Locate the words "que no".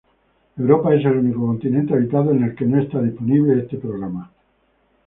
2.55-2.81